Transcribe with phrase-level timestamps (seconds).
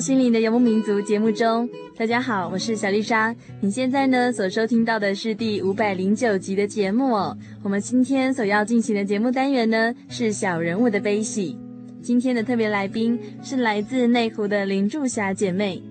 [0.00, 3.34] 心灵的游牧民族节目中，大家好，我是小丽莎。
[3.60, 7.36] 你现在呢所收听到的是第五百零九集的节目哦。
[7.64, 11.58] 我们今天所要进行的节目单元呢是小人物的悲喜。
[12.00, 15.82] 今天的特别来宾是来自内湖的林柱霞姐妹。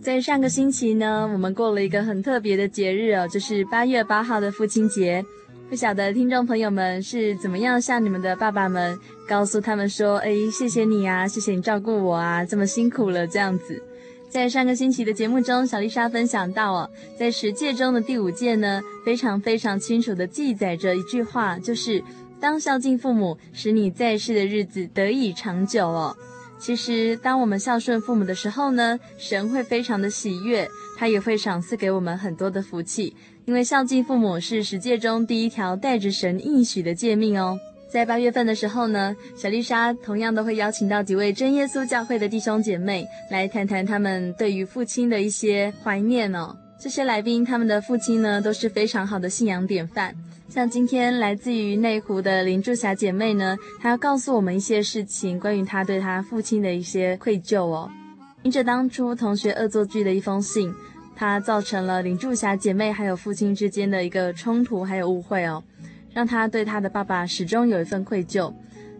[0.00, 5.24] 在上个星期呢，我们过了一个很特别的节日哦，就是八月八号的父亲节。
[5.68, 8.96] 不晓得听众朋友们是怎么样向你们的爸爸们
[9.28, 13.82] 告诉他们说：“哎，谢谢你啊，谢谢你照顾我啊，这么辛苦了。”这样子，
[14.30, 22.00] 在上个星期的节目中，小丽莎分享到哦，在十诫中的第五诫呢，非常非常清楚地记载着一句话，就是
[22.38, 26.16] 当孝敬父母，使你在世的日子得以长久哦。
[26.60, 33.16] 其实，当我们孝顺父母的时候呢，神会非常的喜悦，他也会赏赐给我们很多的福气。
[33.46, 37.56] 因为孝敬父母是十诫中第一条带着神应许的诫命哦。
[37.88, 46.56] 在八月份的时候呢，小丽莎同样都会邀请到几位真耶稣教会的弟兄姐妹来谈谈他们对于父亲的一些怀念哦。
[46.78, 50.12] 这些来宾他们的父亲呢都是非常好的信仰典范。
[50.48, 57.88] 像今天来自于内湖的林驻霞姐妹呢，她要告诉我们一些事情，关于她对她父亲的一些愧疚哦。
[58.42, 60.74] 因着当初同学恶作剧的一封信。
[61.16, 65.64] 他造成了林柱霞姐妹还有父亲之间的一个冲突，还有误会哦，
[66.12, 68.52] 让他对他的爸爸始终有一份愧疚。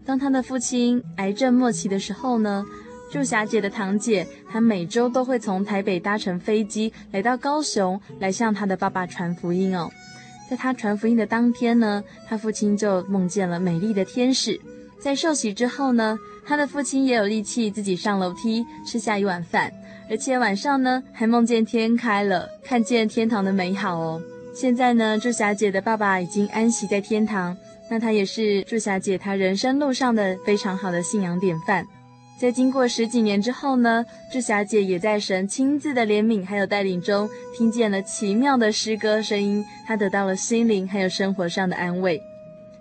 [0.05, 2.65] 当他的父亲癌症末期的时候呢，
[3.13, 9.91] 驻霞姐的堂姐，她每周都会从台北搭乘飞机来到高雄，来向他的爸爸传福音哦。
[10.49, 14.61] 在他传福音的当天呢，他父亲就梦见了美丽的天使。
[14.99, 19.71] 在受洗之后呢，他的父亲也有力气自己上楼梯吃下一碗饭。
[20.09, 24.21] 而且晚上呢，还梦见天开了，看见天堂的美好哦。
[24.55, 27.57] 现在呢，祝霞姐的爸爸已经安息在天堂，
[27.91, 31.85] 那他也是祝霞姐她人生路上的非常好的信仰典范。
[32.39, 42.21] 在经过十几年之后呢，祝霞姐也在神亲自的怜悯还有带领中，听见了奇妙的诗歌声音，她得到了心灵还有生活上的安慰。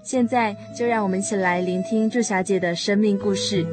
[0.03, 3.65] 现在就让我们一起来聆听祝霞姐的生命故事。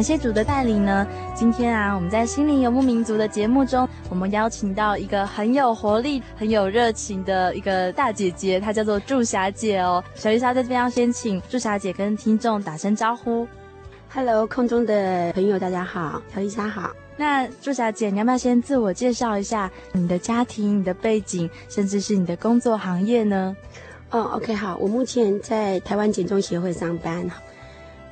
[0.00, 10.02] 感谢主的带领呢，今天啊，我们在心灵游牧民族的节目中，我们邀请到一个很有活力、很有热情的一个大姐姐，她叫做祝霞姐哦。
[10.14, 13.46] 小丽莎在这边要先请祝霞姐跟听众打声招呼。
[14.08, 16.90] Hello，空中的朋友大家好，小丽莎好。
[17.18, 23.54] 那祝霞姐，你要不要先自我介绍一下你的家庭、你的背景，甚至是你的工作行业呢？
[24.12, 27.30] 哦、oh，OK，好，我目前在台湾减重协会上班。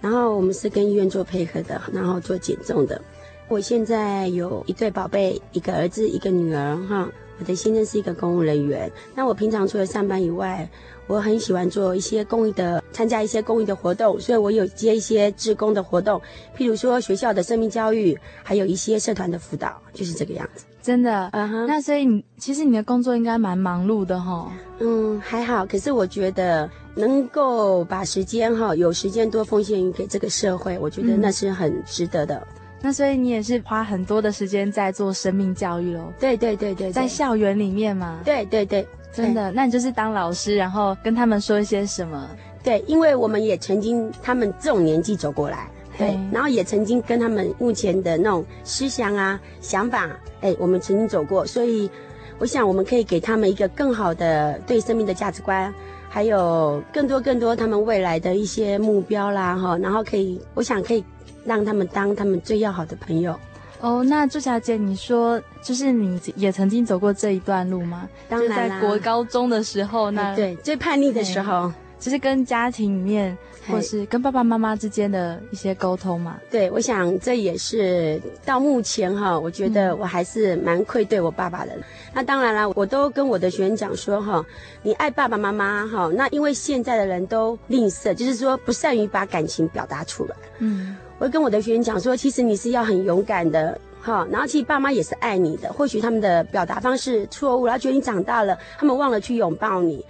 [0.01, 3.01] 然后我们是跟医院做配合的，然后做减重的。
[3.49, 7.09] 我现在有一对宝贝，一个儿子，一个女儿哈。
[7.41, 10.69] 我的先生是一个公务人员，那我平常除了上班以外，
[11.07, 16.21] 我很喜欢做一些公益的，参加一些公益的活动，所以我有接一些志工的活动，
[16.57, 20.65] 譬如说学校的生命教育，还有一些社团的辅导，就是这个样子。
[20.83, 21.67] 真的，嗯哼。
[21.67, 24.51] 那所以你其实你的工作应该蛮忙碌的哈。
[24.81, 25.67] 嗯，还好。
[25.67, 32.37] 可是我觉得能够把时间哈，有时间多奉献给这个社会，我觉得那是很值得的。
[32.37, 36.13] 嗯那所以你也是花很多的时间在做生命教育喽？
[36.21, 38.21] 对对对对，在校园里面嘛。
[38.25, 42.31] 对对对，真的，那你就是当老师，然后跟他们说一些什么？
[42.63, 50.09] 对，因为我们也曾经他们这种年纪走过来，对，然后也曾经跟他们目前的那种思想啊、想法，
[50.41, 51.91] 哎，我们曾经走过，所以
[52.39, 55.75] 我想我们可以给他们一个更好的对生命的价值观，
[56.09, 61.05] 还有更多更多他们未来的一些目标啦，哈，然后可以，我想可以。
[61.45, 63.35] 让他们当他们最要好的朋友
[63.81, 64.05] 哦。
[64.05, 68.07] 那朱小姐，你说就是你也曾经走过这一段路吗？
[68.29, 73.37] 当然在国高中的时候，那对最叛逆的时候，就是跟家庭里面
[73.69, 76.39] 或是跟爸爸妈妈之间的一些沟通嘛。
[76.51, 81.73] 对，我想这也是到目前哈，我觉得我还是蛮愧对我爸爸的。
[81.75, 81.83] 嗯、
[82.15, 84.45] 那当然了，我都跟我的学员讲说哈，
[84.83, 90.37] 你爱爸爸妈妈哈，那因为现在的人都吝啬，就是说不善于把感情表达出来。
[90.59, 90.97] 嗯。
[91.19, 100.07] 我会跟我的学员讲说，其实你是要很勇敢的，哈，然后其实爸妈也是爱你的，或许他们的表达方式错误，然后觉得你长大了，他们忘了去拥抱你。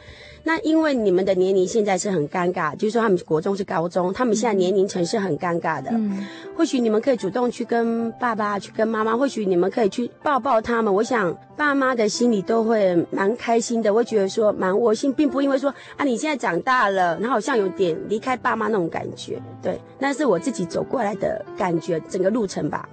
[0.48, 5.90] 那因为你们的年龄现在是很尴尬，就是说他们国中是高中，他们现在年龄层是很尴尬的。
[5.92, 10.94] 嗯，或许你们可以主动去跟爸爸、去跟妈妈，或许你们可以去抱抱他们。
[10.94, 15.68] 我想爸妈的心里都会蛮开心的，我会觉得说蛮窝心，并不因为说
[15.98, 19.38] 啊你现在长大了，然后好像有点离开爸妈那种感觉。
[19.62, 22.88] 对，那是我自己走过来的感觉，整个路程吧。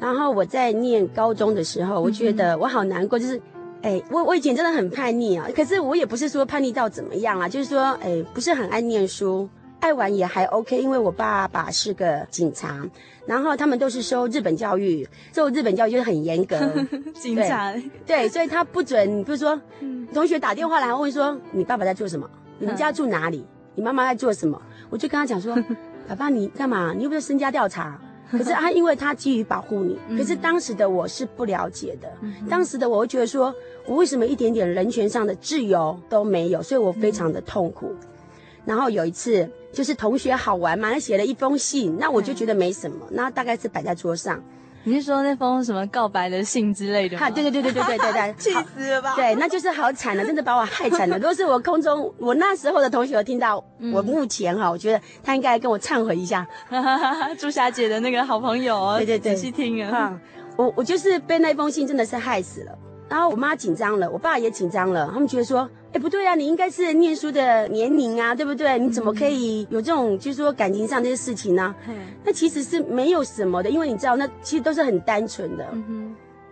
[0.00, 3.40] 然后我在念高中的时候，我觉得我好难过，就是。
[3.82, 9.48] 哎，我我以前真的很叛逆啊，可是我也不是说叛逆到怎么样啊，就是说，哎，不是很爱念书，
[9.78, 12.84] 爱玩也还 OK，因为我爸爸是个警察，
[13.24, 16.58] 然后他们都是受日本教育，受日本教育就是很严格，
[17.14, 17.72] 警察，
[18.04, 19.60] 对，所以他不准，比如说，
[20.12, 22.28] 同学打电话来问说，你爸爸在做什么？
[22.58, 23.46] 你们家住哪里？
[23.76, 24.60] 你妈妈在做什么？
[24.90, 25.56] 我就跟他讲说，
[26.08, 26.92] 爸爸你干嘛？
[26.96, 27.96] 你又不是身家调查。
[28.32, 29.98] 可是他，因为他基于保护你。
[30.16, 32.12] 可是当时的我是不了解的。
[32.48, 33.54] 当时的我会觉得说，
[33.86, 36.62] 我为什么一点点人权上的自由都没有？
[36.62, 37.94] 所以我非常的痛苦。
[38.64, 44.42] 然后有一次，就是同学好玩嘛，他写了一封信，那我就觉得没什么，那大概是摆在桌上。
[44.88, 47.26] 你是说那封什么告白的信之类的吗？
[47.26, 49.14] 哈，对对对对对对对对， 气死了吧？
[49.14, 51.16] 对，那就是好惨了，真的把我害惨了。
[51.18, 53.62] 如果是我空中，我那时候的同学有听到，
[53.92, 56.46] 我目前哈，我觉得他应该跟我忏悔一下。
[57.38, 60.18] 朱霞姐的那个好朋友哦，对对对，仔细听啊。
[60.56, 62.72] 我我就是被那封信真的是害死了。
[63.08, 68.78] 然后我妈紧张了，我爸也紧张了，他们觉得说，哎，不对啊，你应该是念书的年龄啊，对不对？
[68.78, 71.74] 你怎么可以有这种就是说感情上这些事情呢？
[71.88, 71.94] 嗯，
[72.24, 75.66] 那其实是没有什么的，因为你知道，那其实都是很单纯的。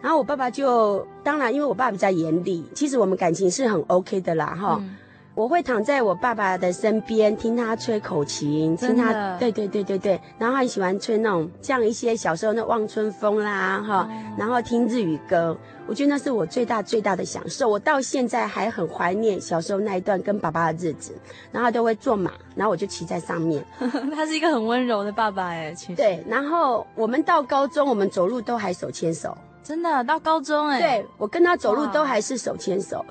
[0.01, 4.79] 然后我爸爸就，当然，因为我爸爸比较严厉，其实我们感情是很 OK 的啦，哈。
[4.81, 4.97] 嗯
[5.37, 15.55] 我会躺在我爸爸的身边，听他吹口琴，听他，对对对对对，然后他很喜欢吹那种像一些小时候那望春风啦，哈，然后听日语歌，
[15.87, 17.69] 我觉得那是我最大最大的享受。
[17.69, 21.13] 我到现在还很怀念小时候那一段跟爸爸的日子，
[21.53, 23.65] 然后他都会坐马，然后我就骑在上面。
[24.15, 25.95] 他是一个很温柔的爸爸哎，其实。
[25.95, 29.37] 对，然后我们到高中，我们走路都还手牵手。
[29.63, 30.81] 真的，到高中哎。
[30.81, 33.05] 对，我跟他走路都还是手牵手。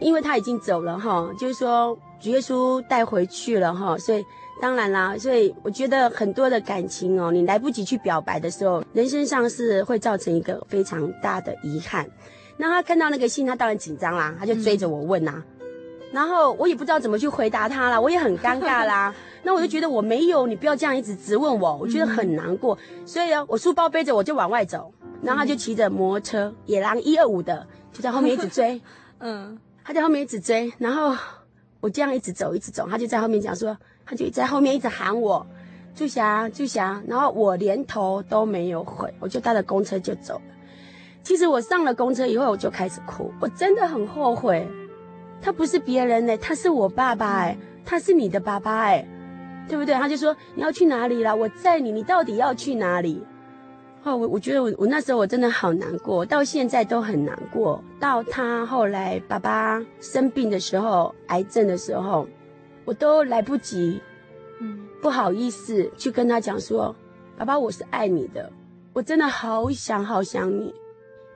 [0.00, 4.24] 因为他已经走了哈，就是说主耶稣带回去了哈，所以
[4.60, 12.08] 当然啦，所以我觉得很多的感情哦，你来不及去表白的时候，人生上是会造成一个非常大的遗憾。
[12.56, 15.66] 那他看到那个信，他当然紧张啦，他就追着我问呐、啊，嗯、
[16.12, 19.14] 然后我也不知道怎么去回答他啦，我也很尴尬啦。
[19.44, 22.76] 那我就觉得我没有，你不要这样一直质问我，我觉得很难过。
[23.06, 28.80] 所以啊，我书包背着我就往外走，然后他就骑着摩托车，野狼一二五的就在后面一直追，
[29.20, 29.58] 嗯。
[29.84, 31.16] 他在后面一直追，然后
[31.80, 33.74] 我这样一直走，一直走，他就在后面讲说，
[34.08, 35.46] 他就在后面一直喊我，
[35.94, 40.54] 朱霞，朱霞，然后我连头都没有回，我就搭着公车就走了。
[41.22, 44.66] 其实我上了公车以后，我就开始哭，我真的很后悔。
[45.42, 49.06] 他不是别人呢，他是我爸爸哎，他是你的爸爸哎，
[49.68, 49.94] 对不对？
[49.94, 51.34] 他就说你要去哪里啦？
[51.34, 53.22] 我载你，你到底要去哪里？
[54.04, 57.82] 哦，我我觉得我我那时候我真的好难过，到现在都很难过。
[58.00, 62.26] 到他后来爸爸生病的时候，癌症的时候，
[62.88, 64.00] 我都来不及，
[64.60, 66.96] 嗯，不好意思去跟他讲说，
[67.36, 68.50] 爸爸，我是爱你的。
[68.94, 70.74] 我真的好想好想你。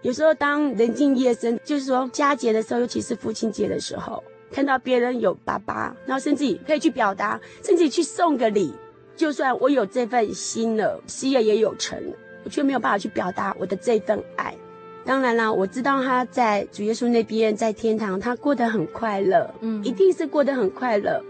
[0.00, 8.73] 有时候当人静夜深，就是说佳节的时候，尤其是父亲节的时候，看到别人有爸爸，然后甚至可以去表达，甚至去送个礼，
[9.14, 12.02] 就算我有这份心了，事业也有成，
[12.44, 14.56] 我却没有办法去表达我的这份爱。
[15.04, 21.21] 当然啦，我知道他在主耶稣那边，在天堂，他过得很快乐，嗯，一定是过得很快乐。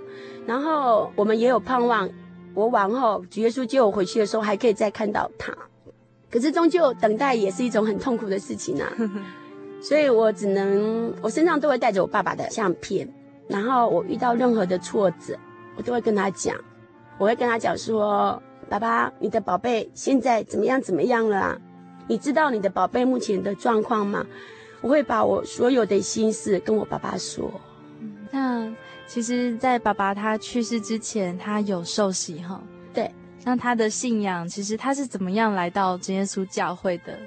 [0.47, 2.09] 然后我们也有盼望，
[2.55, 5.57] 我往后主耶稣接我回去的时候，还可以再看到他。
[6.31, 8.93] 可是终究等待也是一种很痛苦的事情啊，
[9.81, 13.09] 所以我只能，我身上都会带着我爸爸的相片。
[13.49, 15.37] 然后我遇到任何的挫折，
[15.77, 16.57] 我都会跟他讲，
[17.19, 20.81] 我会跟他讲说：“爸爸，你的宝贝现在怎么样？
[20.81, 21.59] 怎么样了啊？”
[22.13, 24.27] 你知道你的宝贝目前的状况吗？
[24.83, 27.51] 我会把我所有的心事跟我爸爸说。
[28.31, 28.71] 那
[29.07, 32.61] 其实，在爸爸他去世之前，他有受洗哈。
[32.93, 33.11] 对。
[33.45, 37.19] 那他的信仰，其实他是怎么样来到真耶稣教会的？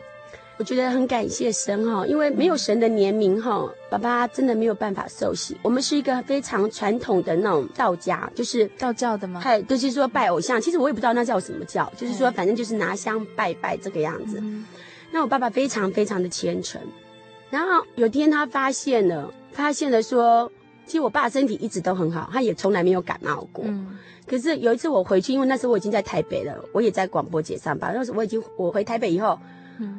[0.57, 5.57] 我觉得很感谢神哈，因为没有神的怜悯哈，爸爸真的没有办法受洗。
[5.61, 9.41] 我们是一个非常传统的那种道家，就是道教的吗？
[9.41, 10.61] 嗨，就是说拜偶像。
[10.61, 14.39] 其实我也不知道那叫什么教，就是说反正就是拿香拜拜这个样子。
[14.41, 14.65] 嗯、
[15.15, 16.81] 那我爸爸非常非常的虔诚。
[17.49, 20.51] 然后有天他发现了，发现了说，
[20.85, 23.63] 其实我爸身体一直都很好，他也从来没有感冒过。
[23.65, 27.93] 嗯、可是有一次我回去，因为那时候我已经在台北了，我也在广播节上班。
[27.95, 29.39] 那时候我已经我回台北以后。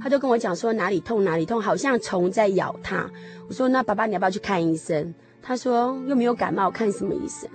[0.02, 3.10] 他就跟我讲说哪里痛哪里痛，好像虫在咬他。
[3.48, 5.14] 我说那爸爸你要不要去看医生？
[5.42, 7.48] 他说又没有感冒，看什么医生？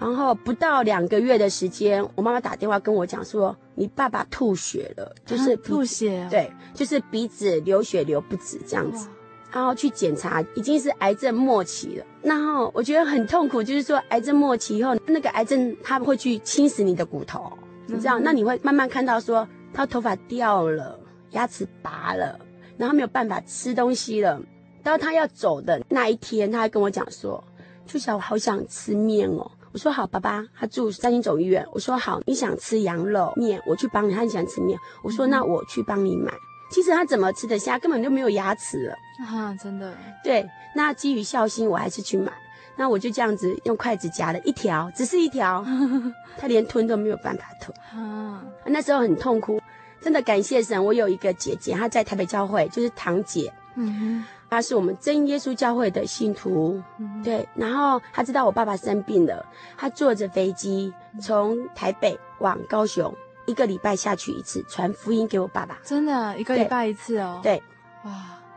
[0.00, 9.08] 然后不到两个月的时间，我妈妈打电话跟我讲说你爸爸吐血了，就是吐血，对，就是鼻子流血流不止这样子。
[9.52, 12.06] 然后去检查，已经是癌症末期了。
[12.22, 17.52] 然后我觉得很痛苦，就是说癌症末期以后，那个癌症它会去侵蚀你的骨头，
[17.86, 18.18] 你知道？
[18.18, 20.98] 那你会慢慢看到说他头发掉了。
[21.32, 22.36] 牙齿拔了，
[22.76, 24.42] 然后没有办法吃东西了。
[24.82, 27.44] 到他要走的那一天，他还跟我讲说
[27.86, 31.66] ：“朱小，我好想吃面哦。”我说：“好，爸爸。”他住三星总医院。
[31.72, 34.12] 我说：“好，你想吃羊肉面，我去帮你。
[34.14, 36.32] 他很喜欢吃面。”我说：“那我去帮你买。”
[36.70, 37.78] 其实他怎么吃得下？
[37.78, 38.94] 根本就没有牙齿了。
[39.26, 39.92] 啊，真的。
[40.22, 42.32] 对，那基于孝心，我还是去买。
[42.76, 45.64] 那我就这样子用筷子夹了一条，只是一条，
[46.38, 47.76] 他连吞都没有办法吞。
[47.92, 49.60] 啊，那时候很痛苦。
[50.00, 57.48] 真的感谢神，我有一个姐姐，她在台北教会，就是堂姐，嗯哼，她是我们真耶稣教会的信徒，嗯，对。
[57.54, 59.46] 然后他知道我爸爸生病了，
[59.78, 60.92] 他坐着飞机
[61.22, 63.14] 从台北往高雄，
[63.46, 65.78] 一个礼拜下去一次，传福音给我爸爸。
[65.84, 67.38] 真的，一个礼拜一次哦。
[67.44, 67.62] 对，
[68.04, 68.12] 哇，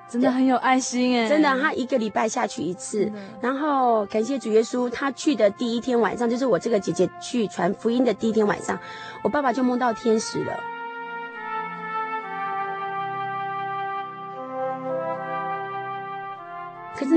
[0.09, 1.29] 真的很有爱心哎。
[1.29, 8.79] 真的，他一个礼拜下去一次，然后感谢主耶稣，他去的第一天晚上，就是我这个姐姐去传福音的第一天晚上，
[9.23, 10.59] 我爸爸就梦到天使了。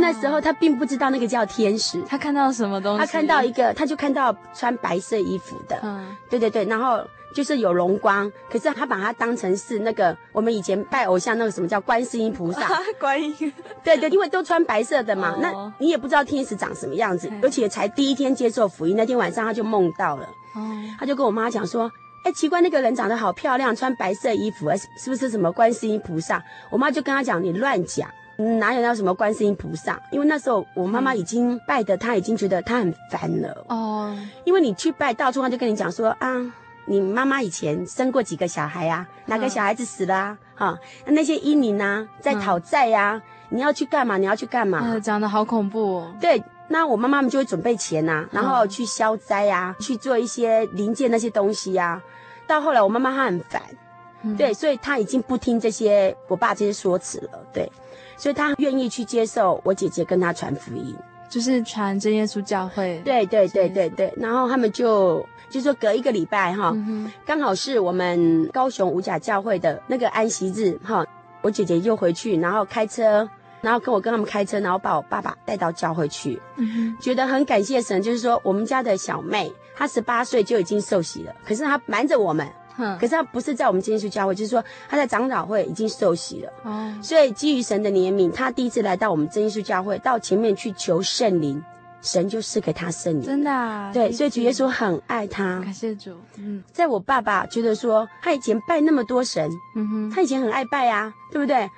[0.00, 3.00] 那时候他并不知道那个叫天使，他看到什么东西？
[3.00, 7.03] 他看到一个，他就看到穿白色衣服的，嗯，对对对，然后
[7.35, 8.31] 就是有荣光。
[8.50, 12.69] 可是他把它当成是那个我们以前拜偶像那个什么叫观世音菩萨，
[13.00, 20.61] 观音，对对，因为都穿白色的嘛，哦、那你也不知道天使长什么样子，而且才第一天接受福音，那天晚上他就梦到了，哦，
[20.99, 21.91] 他就跟我妈讲说，
[22.25, 26.43] 哎，奇怪，那个人长得好漂亮，穿白色衣服，是不是什么观世音菩萨？
[26.71, 28.09] 我妈就跟他讲，你乱讲。
[28.37, 30.00] 哪有那什么观世音菩萨？
[30.11, 33.64] 因为那时候我妈妈已经拜的，她已经觉得她很烦了。
[33.69, 36.35] 哦，因为你去拜，到处她就跟你讲说啊，
[36.85, 39.07] 你妈妈以前生过几个小孩啊？
[39.25, 40.38] 哪个小孩子死了啊？
[40.55, 43.21] 哈，那那些阴灵啊，在讨债呀？
[43.49, 44.19] 你要去干嘛？
[44.19, 44.99] 你要去干嘛？
[45.00, 46.14] 讲的好恐怖哦。
[46.21, 52.02] 对，那我妈妈们就会准备钱呐，然后去消灾呀，去做一些零件那些东西呀。
[52.47, 53.62] 到后来我妈妈她很烦，
[54.37, 57.71] 对，所以她已经不听这些我爸这些说辞了，对。
[58.17, 60.97] 所以他愿意去接受我姐姐跟他传福音，
[61.29, 63.01] 就是传真耶稣教会。
[63.05, 66.75] 对对对对对，然后他们就就说隔一个礼拜哈，
[67.25, 71.05] 刚好是我们高雄五甲教会的那个安息日哈，
[71.43, 73.29] 我姐姐就回去，然后开车，
[73.61, 76.41] 然后跟我跟他们开车，然后把我爸爸带到教会去，
[77.01, 82.47] 觉得很感谢神，就是说我们家的小妹她十八岁就已经受洗了，可是她瞒着我们。
[82.76, 86.52] 可是他不是在我们真耶稣教会，就是说他在长老会已经受洗了。
[86.64, 91.62] 哦，所以基于神的怜悯，他第一次来到我们真耶稣教会，到前面去求圣灵，
[92.02, 93.23] 神就赐给他圣灵。
[93.23, 93.90] 真的啊？
[93.92, 95.61] 对，所以主耶稣很爱他。
[95.61, 96.12] 感谢主。
[96.37, 101.68] 嗯，在我爸爸觉得说，他以前拜那么多神，嗯哼，他以前很爱拜啊，对不对？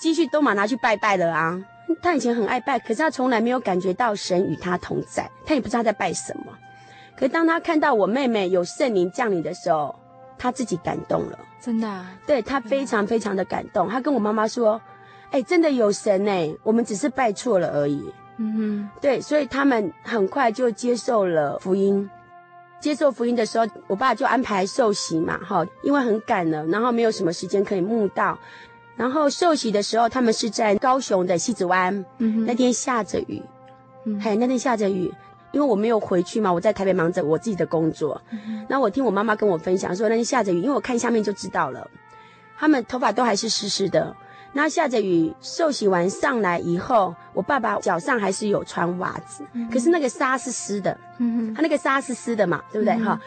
[0.00, 1.58] 积蓄都嘛拿去拜拜了啊。
[2.02, 6.46] 他以前很爱拜，可是他从来没有感觉到神与他同在，他也不知道他在拜什么。
[7.14, 9.94] 可是当他看到我妹妹有圣灵降临的时候，
[10.38, 13.88] 他自己感动了，真的、啊，对，他非常非常的感动。
[13.88, 14.80] 他跟我妈妈说
[15.30, 22.08] ：“哎，真的有神哎，我们只是拜错了而已。”嗯哼，对，所以他们很快就接受了福音。
[22.80, 28.38] 接受福音的时候，我爸就安排受洗嘛，哈，因为很赶了，然后没有什么时间可以慕道。
[28.96, 33.42] 然后受洗的时候，他们是在高雄的西子湾，嗯，那天下着雨，
[34.04, 35.12] 嗯，嘿，那天下着雨。
[35.54, 38.20] 因为我没有回去嘛，我在台北忙着我自己的工作。
[38.68, 41.88] 那、嗯、我听我妈妈跟我分享说，那天下着雨，因为我看下面就知道了，
[42.58, 44.14] 他们头发都还是湿湿的。
[44.52, 53.20] 那下着雨，受洗完上来以后，我爸爸脚上还是有穿袜子，嗯、可是那个沙是湿的，嗯、他那个沙是湿的嘛，对不对哈、嗯？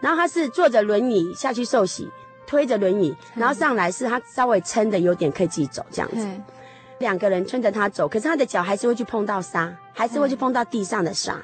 [0.00, 2.08] 然后他是坐着轮椅下去受洗，
[2.46, 6.26] 推着轮椅，然后上来是他稍微撑的有点可以自己走这样子。
[6.98, 11.36] 两个人撑着他走，可是他的脚还是会去碰到沙，还是会去碰到地上的沙。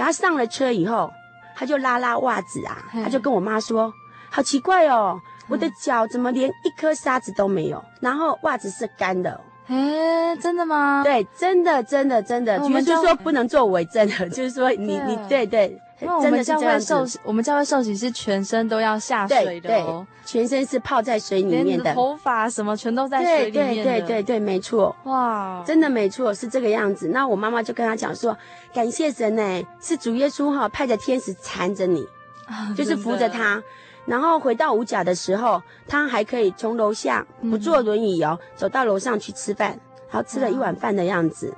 [0.00, 1.12] 可他上了车以后，
[1.54, 3.92] 他就拉拉袜子啊，他就跟我妈说
[4.32, 7.84] ：“好奇怪哦，我的脚怎么连一颗沙子都没有？
[8.00, 9.38] 然后袜子是干的。”
[9.68, 11.02] 哎，真的吗？
[11.04, 12.58] 对，真的，真的，真的。
[12.62, 15.78] 我们就说不能做伪证的，就是说你你对对。
[16.00, 23.74] 因为我们教会受洗，我们教会受洗是全身都要下水的哦，全身是泡在水里面的，头发什么全都在水里面。
[23.74, 24.94] 对对对对对，没错。
[25.04, 27.08] 哇，真的没错，是这个样子。
[27.08, 28.36] 那我妈妈就跟他讲说，
[28.72, 32.06] 感谢神呢，是主耶稣哈派的天使缠着你，
[32.74, 33.62] 就是扶着他，
[34.06, 39.78] 然后回到五甲的时候，他还可以从楼下不坐轮椅哦，走到楼上去吃饭，
[40.10, 41.52] 然后吃了一碗饭的样子。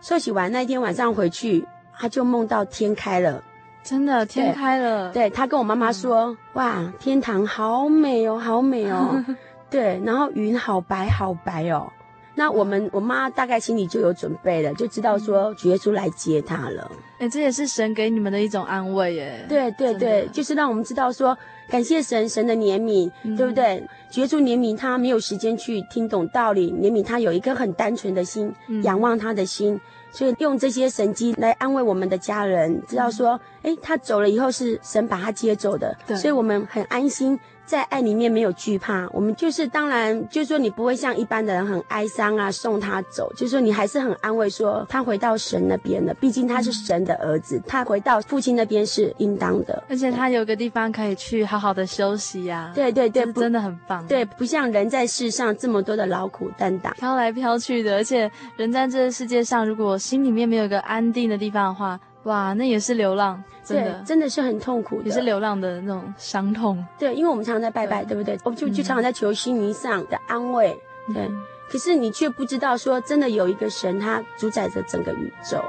[0.00, 1.66] 受洗完那天晚上回去，
[1.98, 3.42] 他就梦到天开了。
[3.82, 9.24] 真的天开了，对，对他跟我妈妈说、嗯，哇，天堂好美哦，好美哦，
[9.70, 11.90] 对，然后云好白好白哦，
[12.34, 16.90] 那我们我妈大概心里就有准备了，就知道说主耶稣来接她了。
[17.18, 19.44] 哎，这也是神给你们的一种安慰耶。
[19.48, 21.36] 对对对，就是让我们知道说，
[21.68, 23.82] 感谢神，神的怜悯、嗯，对不对？
[24.10, 29.80] 主耶稣怜悯他没有时间去听懂道理，怜悯他有一颗很单纯的心，嗯、仰望他的心。
[30.12, 37.38] 所以用这些神迹来安慰我们的家人，知道说，哎，他走了以后是神把他接走的，对，所以我们很安心。
[37.70, 52.74] 在爱里面没有惧怕，我们就是当然，就是说你不会像一般的人很哀伤啊，送他走，就是说你还是很安慰，说他回到神那边了，毕竟他是神的儿子，他回到父亲那边是应当的，而且他有个地方可以去好好的休息呀、啊。
[52.74, 54.04] 对对对，真的很棒。
[54.08, 62.00] 对，不像人在世上这么多的劳苦担当，飘来飘去的，而且人在这个世界上，如果心里面没有一个安定的地方的话。
[62.24, 66.84] 哇，那也是流浪，真的，真的是很痛苦的，也是流浪的那种伤痛。
[66.98, 68.38] 对，因为我们常常在拜拜，对，对不对？
[68.44, 70.78] 我们就就常常在求心灵上的安慰。
[71.08, 71.28] 嗯、对，
[71.70, 75.64] 可是你却不知道，说真的有一个神，他主宰着整个宇宙。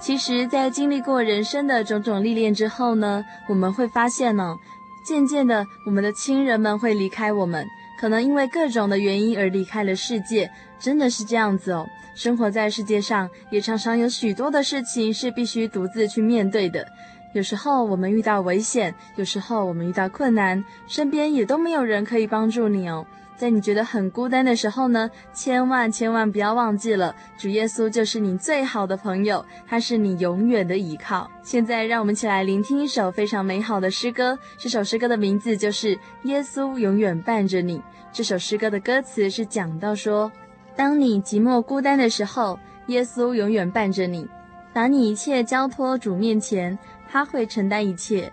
[0.00, 4.58] 其实，在经历过人生的种种历练之后呢，我们会发现呢、哦，
[5.04, 7.66] 渐渐的，我们的亲人们会离开我们。
[8.04, 11.88] 可能因为各种的原因而离开了世界，真的是这样子哦。
[12.14, 16.86] 生活在世界上，也常常有许多的事情是必须独自去面对的。
[17.32, 23.06] 有时候我们遇到危险，有时候我们遇到困难，身边也都没有人可以帮助你哦。
[23.36, 31.28] 在你觉得很孤单的时候呢，千万千万不要忘记了，主耶稣就是你最好的朋友，他是你永远的依靠。
[31.42, 34.38] 现在，让我们一起来聆听一首非常美好的诗歌。
[34.56, 37.78] 这首诗歌的名字就是《耶稣永远伴着你》。
[38.12, 40.30] 这首诗歌的歌词是讲到说：
[40.76, 44.28] 当你寂寞孤单的时候，耶稣永远伴着你，
[44.72, 46.78] 把你一切交托主面前，
[47.10, 48.32] 他会承担一切。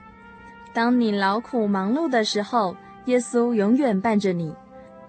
[0.74, 4.54] 当你劳苦忙碌的时候，耶稣永远伴着你。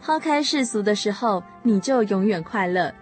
[0.05, 2.93] 抛开世俗的时候，你就永远快乐；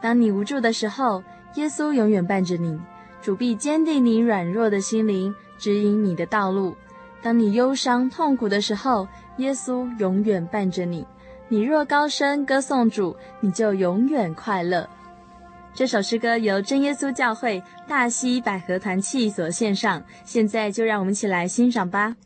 [0.00, 1.22] 当你无助的时候，
[1.56, 2.80] 耶稣永远伴着你，
[3.20, 6.74] 主必坚定你软弱的心灵，指引你的道路。
[7.20, 11.06] 当你忧伤痛苦的时候，耶稣永远伴着你。
[11.48, 14.88] 你若高声歌颂主，你就永远快乐。
[15.74, 22.16] 这首诗歌由真耶稣教会大溪百合团契所献上，现在就让我们一起来欣赏吧。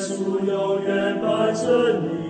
[0.00, 2.29] 树永远伴着你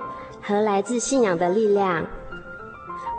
[0.41, 2.05] 和来自信仰的力量。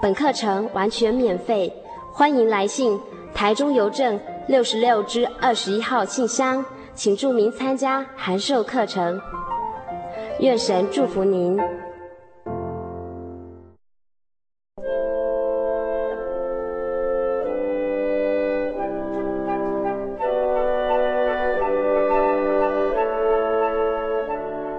[0.03, 1.73] 本课程完全免费，
[2.13, 3.01] 欢迎来信
[3.33, 9.21] 台中邮政六十六支二十一号信箱，请注明参加函授课程。
[10.41, 11.59] 愿神祝福您。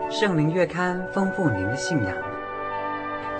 [0.09, 2.32] 圣灵月刊丰富您的信仰。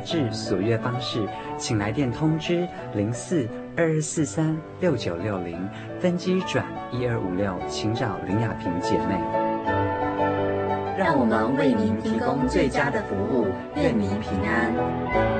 [0.00, 9.20] 杂志所阅方式，请来电通知零四二二四三六九六零，分机转一二五六，请找林雅萍姐妹。
[10.96, 15.39] 让我们为您提供最佳的服务，愿您平安。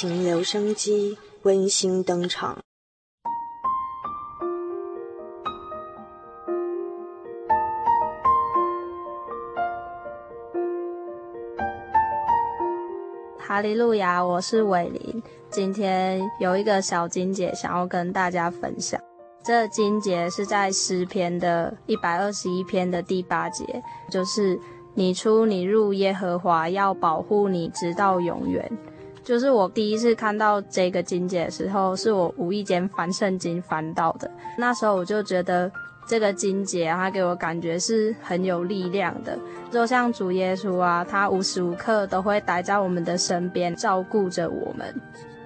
[0.00, 2.56] 情留声机温馨登场。
[13.40, 15.20] 哈利路亚，我是伟林。
[15.50, 19.00] 今天有一个小金节想要跟大家分享。
[19.44, 24.56] 这金节是在诗篇的一百二十一篇的第八节，就是
[24.94, 28.70] 你出你入，耶和华要保护你直到永远。
[29.28, 34.30] 就是我第一次看到这个金姐的时候，是我无意间翻圣经翻到的。
[34.56, 35.70] 那时候我就觉得。
[36.08, 39.38] 这个经节，它给我感觉是很有力量的，
[39.70, 44.86] 就像主耶稣啊，他无时无刻都会待在我们的身边，照顾着我们。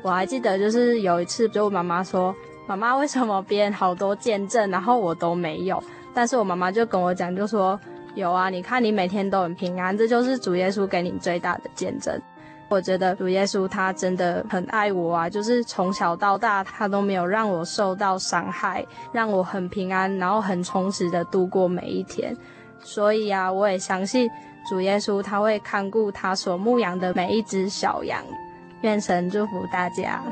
[0.02, 2.32] 我还记得，就是有一次，就我妈妈说
[2.68, 5.82] ：“妈妈，为什么别人好多见证，然后我都没有？”
[6.14, 7.76] 但是我妈妈就跟我讲，就说
[8.14, 12.16] ：“有啊，你看你每天都很平安，这就是主耶稣给你最大的见证。”
[12.72, 18.82] 我觉得主耶稣他真的很爱我啊，就是从小到大他都没有让我受到伤害，
[19.12, 22.34] 让我很平安，然后很充实的度过每一天。
[22.80, 24.26] 所以啊，我也相信
[24.66, 28.24] 主耶稣他会看顾他所牧养的每一只小羊。
[28.80, 30.22] 愿神祝福大家。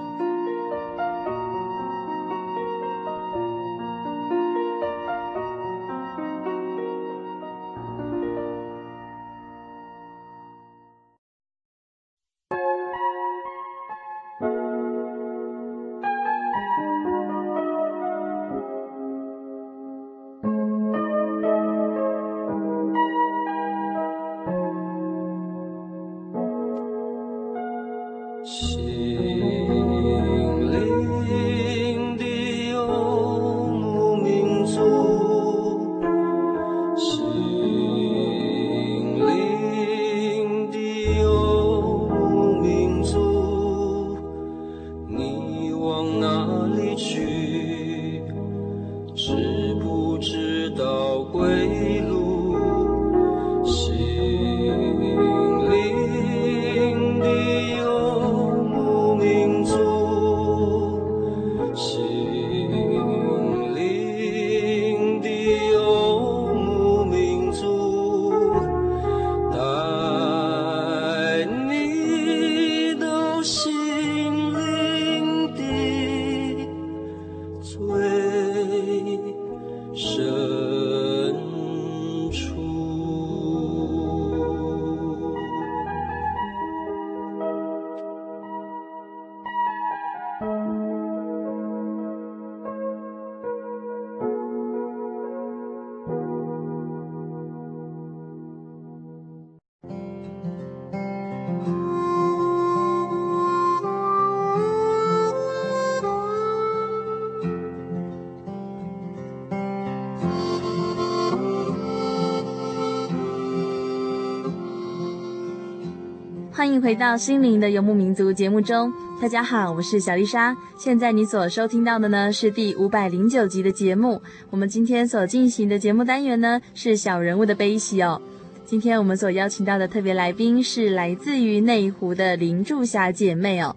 [116.81, 118.91] 回到心灵的游牧民族节目中，
[119.21, 120.57] 大家好，我是小丽莎。
[120.79, 124.21] 现在你所收听到的呢是第五百零九集的节目。
[124.49, 128.21] 我们今天所进行的节目单元呢是小人物的悲喜哦。
[128.65, 133.77] 今天我们所邀请到的特别来宾是来自于内湖的林祝霞姐妹哦。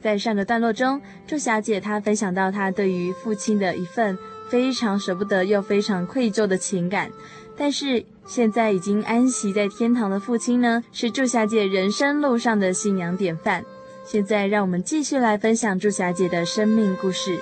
[0.00, 4.16] 在上个段落中，祝霞姐她分享到她对于父亲的一份
[4.48, 7.10] 非常舍不得又非常愧疚的情感。
[7.56, 13.64] 但是现在已经安息在天堂的父亲呢，是祝霞姐人生路上的信仰典范。
[14.04, 17.38] 现在让我们继续来分享祝霞姐的生命故事。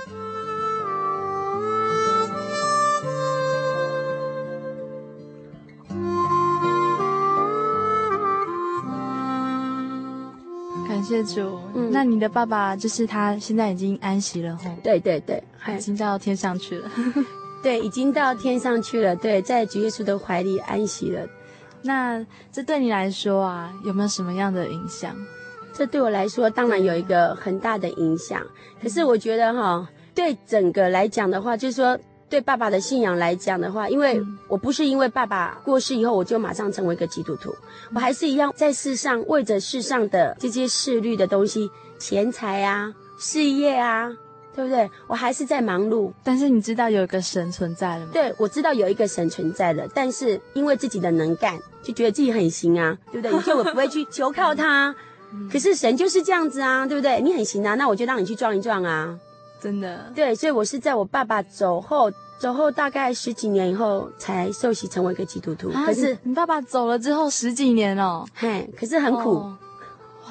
[10.89, 11.59] 感谢主。
[11.75, 14.71] 嗯，那你的爸爸就是他，现在已经安息了吼？
[14.85, 15.43] 对对对，
[15.77, 16.91] 已经到天上去了。
[17.63, 19.15] 对，已经到天上去了。
[19.15, 21.27] 对，在主耶稣的怀里安息了。
[21.83, 25.15] 那这对你来说啊，有没有什么样的影响？
[25.73, 28.43] 这对我来说，当然有一个很大的影响。
[28.83, 31.99] 可是我觉得哈，对整个来讲的话，就是说
[32.29, 37.55] 对爸爸的信仰来讲的话，因为我不是因为爸爸过世以后，我就马上成为一个基督徒，
[37.95, 44.11] 我还是一样在世上为着世上的这些世律的东西，钱财啊，事业啊。
[44.55, 44.91] 对不对？
[45.07, 48.11] 我还是在忙碌，但是你知道有一个神存在了吗？
[48.13, 53.33] 对，我知道有一个神存在了，但是因为自己的能干，就觉得自己很行啊，对不对？
[53.39, 54.95] 以前我不会去求靠他，
[55.51, 57.21] 可是神就是这样子啊，对不对？
[57.21, 59.19] 你很行啊，那我就让你去撞一撞啊，
[59.61, 60.13] 真的。
[60.15, 65.71] 对，所以我是在我爸爸走后，走后大概十几年以后才受洗成为一个基督徒。
[65.71, 69.37] 啊、可是你，你爸爸走了之后十几年哦，嘿，可是很苦。
[69.37, 69.59] 哦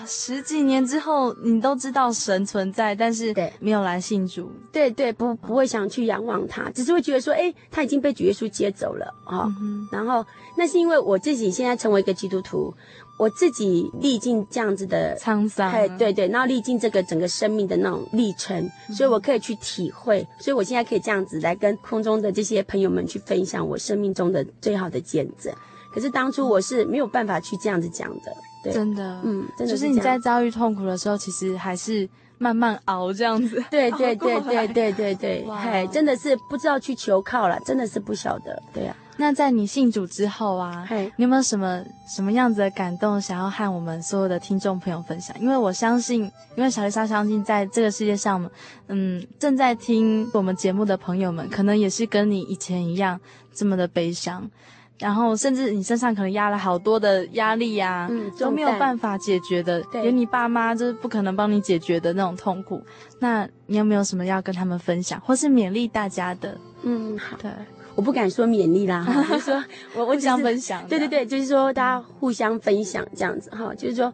[0.05, 9.39] 十几年之后，你都知道神存在，但是对没有来信主，对对，不不会想去仰望他，只是会觉得说，哎，他已经被主耶稣接走了啊。
[9.39, 10.25] 哦嗯、然后
[10.57, 12.73] 那是因为我自己现在成为一个基督徒，
[13.17, 25.53] 我自己历尽这样子的沧桑，哎，对对，然后历尽这个整个生命的那种历程，所以我可以去体会，所以我现在可以这样子来跟空中的这些朋友们去分享我生命中的最好的见证。
[25.93, 28.33] 可是当初我是没有办法去这样子讲的。
[28.63, 33.63] 对真的，嗯，真的是就是你在遭遇痛苦的时候，其实还是慢慢熬这样子。
[33.69, 38.61] 对对 对对对对对，嘿，真的是不知道去求靠了，真的是不晓得。
[38.73, 39.09] 对呀、啊。
[39.17, 45.35] 那在你信主之后啊，嘿，你有没有什么什么样子的感动，想要和我们所有的听众朋友分享？
[45.39, 46.23] 因为我相信，
[46.55, 48.49] 因为小丽莎相信，在这个世界上，
[48.87, 53.19] 嗯，正在听我们节目的朋友们，可能也是跟你以前一样
[53.53, 54.49] 这么的悲伤。
[55.01, 62.79] 然后，甚至你身上可能压了好多的压力呀、啊，嗯，都没有办法解决的，对，有你爸妈就是不可能帮你解决的那种痛苦。
[63.19, 66.55] 那你有没有什么要跟他们分享，或是勉励大家的？
[66.83, 67.49] 嗯，好，对，
[67.95, 69.63] 我不敢说勉励啦，就是说
[69.97, 74.13] 我我想分享，对对对，就是说大家互相分享这样子哈，就是说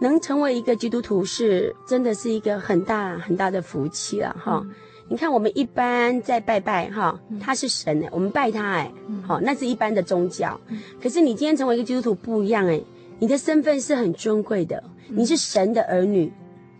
[0.00, 4.60] 能成为一个基督徒是真的是一个很大很大的福气了哈。
[4.64, 4.74] 嗯
[5.08, 8.92] 你看，我们一般在拜拜哈，他是神哎，我们拜他哎，
[9.26, 10.60] 好，那是一般的宗教。
[11.00, 12.80] 可是你今天成为一个基督徒不一样哎，
[13.20, 16.32] 你的身份是很尊贵的，你是神的儿女，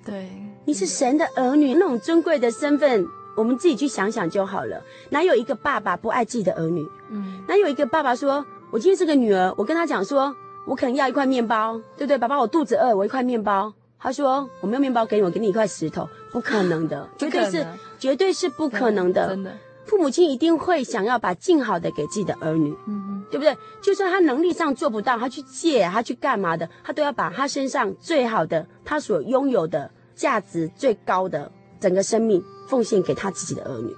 [0.04, 0.28] 对，
[0.64, 4.82] 你是神的儿女，那种尊贵的身份，我们自己去想想就好了。
[5.10, 6.84] 哪有一个爸爸不爱自己的儿女？
[7.10, 10.34] 嗯，哪有一个爸爸说，我今天是个女儿，我跟他讲说，
[10.66, 12.18] 我可能要一块面包，对不对？
[12.18, 13.72] 爸爸，我肚子饿，我一块面包。
[13.98, 17.66] 他说，我没有面包给你，我给你一块石头，不可能的，绝对是。
[17.98, 19.52] 绝对是不可能的，真的。
[19.84, 23.56] 父母亲一定会想要把尽好的给自己的儿女，嗯嗯，对不对？
[23.80, 33.94] 就算他能力上做不到，他去借，他去干嘛的，他都要把他身上最好的，他所拥有的价值最高的整个生命奉献给他自己的儿女。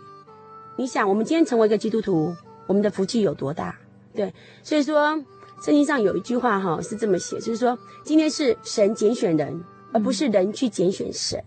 [0.77, 3.75] 你想，我们今天成为一个基督徒，我们的福气有多大？
[4.15, 5.17] 对，所以说
[5.63, 11.43] 圣经上有一句话哈是这么写，就是说今天是神拣选人，而不是人去拣选神。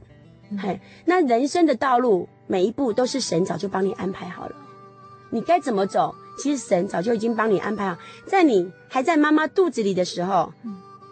[0.60, 4.56] 嘿，那人生的道路每一步都是神早就帮你安排好了，
[5.30, 6.14] 你该怎么走？
[6.38, 10.52] 其实神早就已经帮你安排好，在你还在妈妈肚子里的时候，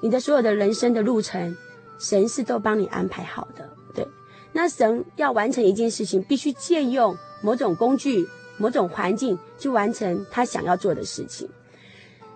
[0.02, 1.56] 你的所有的人生的路程，
[1.98, 3.70] 神是都帮你安排好的。
[3.96, 4.06] 对，
[4.52, 11.48] 那神要完成一件事情，必须借用某种工具、某种环境去完成他想要做的事情。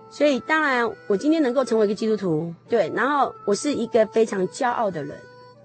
[0.10, 5.18] 所以，当然，我今天能够成为一个基督徒，对，然后我是一个非常骄傲的人。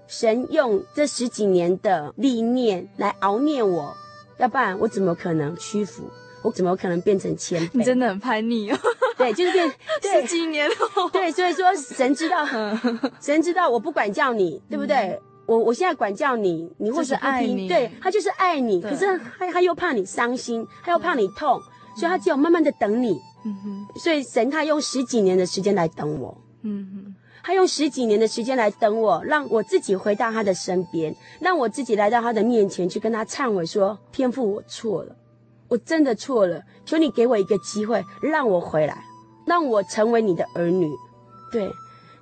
[0.09, 3.95] 神用这十几年的历练来熬炼我，
[4.39, 6.03] 要不然我怎么可能屈服？
[6.41, 7.69] 我怎么可能变成谦卑？
[7.77, 8.77] 你真的很叛逆哦。
[9.17, 9.69] 对，就是变
[10.01, 10.75] 十几年了。
[11.11, 12.45] 对，所以说神知道，
[13.21, 14.95] 神知道我不管教你，对不对？
[14.95, 19.05] 嗯、我我现在管教你，你或许不听，爱你对，他就是爱你，可是
[19.37, 21.61] 他他又怕你伤心，他又怕你痛，
[21.97, 23.19] 所以他只有慢慢的等你。
[23.45, 23.87] 嗯哼。
[23.99, 26.35] 所以神他用十几年的时间来等我。
[26.63, 27.15] 嗯哼。
[27.43, 35.15] 他用十几年的时间来等我，让我自己回到他的身边，让我自己来到他的面前去跟他忏悔说：“天父，我错了，
[35.67, 39.03] 我真的错了，求你给我一个机会，让我回来，
[39.45, 40.91] 让我成为你的儿女，
[41.51, 41.71] 对，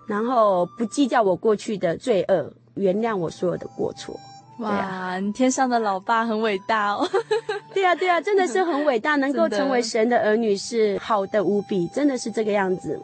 [0.05, 4.17] 然后不计较我过去的罪恶，原谅我所有的过错。”
[4.59, 7.07] 哇，你天上的老爸很伟大哦！
[7.75, 12.99] 对啊，对啊，真的是很伟大， 能够成为神的儿女是好的无比，真的是这个样子。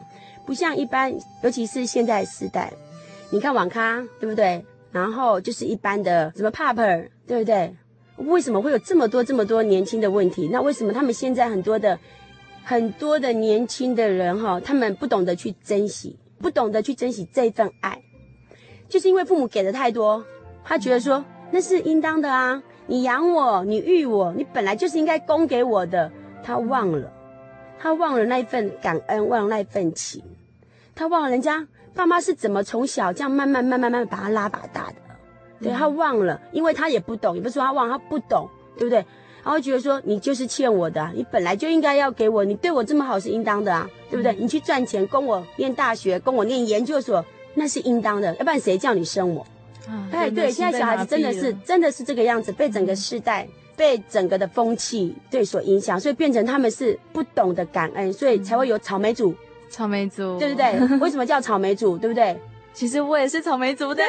[0.46, 2.72] 不像一般，尤其是现在时代，
[3.30, 4.64] 你看网咖，对不对？
[4.92, 7.74] 然后就是一般的什么 pub，对不对？
[8.16, 10.48] 为什么会有这么多这么多年轻的问题？
[10.52, 11.98] 那为什么他们现在很多的
[12.62, 18.02] 很多的年轻的人哈，他们不懂得去珍惜，不懂得去珍惜这份爱，
[18.88, 20.24] 就是因为父母给的太多，
[20.62, 27.10] 他觉得说那是应当的啊，你养我，你育我，你本来就是应该供给我的，他忘了。
[27.76, 30.22] 他忘了那份感恩，忘了那份情，
[30.94, 34.94] 他忘了人家爸妈是怎么从小这样慢慢、慢慢、慢慢把他拉拔大的。
[35.60, 38.98] 对，他忘了，因为他也不懂，也不是说他忘，他不懂，对不对？
[39.42, 44.34] 然后觉得说你就是欠我的，你本来就应该要给我，你对我这么好是应当的啊，对不对？
[44.34, 47.24] 你去赚钱供我念大学，供我念研究所，
[47.54, 49.46] 那是应当的，要不然谁叫你生我？
[50.10, 53.46] 哎，对，现在小孩子真的是真的是这个样子，被整个世代。
[53.76, 59.34] 被整个的风气对所影响，所以变成他们是不懂得感恩，所以才会有草莓族。
[59.74, 60.72] 草莓族，对不对？
[61.02, 61.98] 为什么叫草莓族？
[61.98, 62.38] 对不对？
[62.72, 64.02] 其实我也是草莓族的。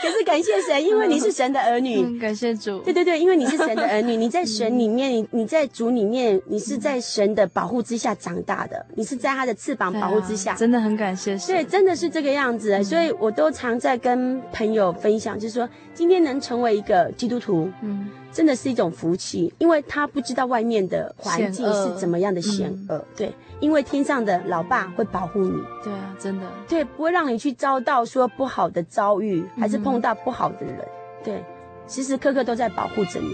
[0.00, 2.02] 可 可是感谢神，因为你是神的儿女。
[2.02, 2.78] 嗯、感谢主。
[2.80, 10.52] 对对对，因为你是神的儿女， 你在神里面，你你在主里面，你是在神的保护之下长大的，你是在他的翅膀保护之下。
[10.52, 11.54] 啊、真的很感谢神。
[11.54, 12.74] 对，真的是这个样子。
[12.78, 18.08] 嗯、所以我都常在跟朋友分享，就是说，今天能成为一个基督徒，嗯。
[18.30, 25.52] 真的是一种福气，因为他不知道外面的环境是怎么样的险恶，嗯、对，因为天上的老爸会保护你，
[25.82, 31.44] 对啊，真的，对，不会让你去遭到说不好的遭遇，还是碰到不好的人，嗯、对，
[31.88, 33.32] 时时刻刻都在保护着你。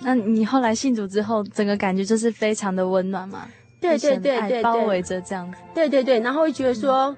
[0.00, 3.46] 那你后来信主之后，整个感觉就是非常的温暖嘛？
[3.80, 7.14] 对对对对，包围着这样子，对对对，然后会觉得说。